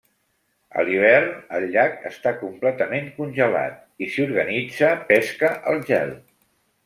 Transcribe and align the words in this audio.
A 0.83 0.85
l'hivern, 0.85 1.27
el 1.57 1.65
llac 1.75 1.99
està 2.09 2.31
completament 2.39 3.11
congelat, 3.19 3.77
i 4.05 4.09
s'hi 4.13 4.25
organitza 4.25 4.89
pesca 5.11 5.53
al 5.73 5.83
gel. 5.91 6.17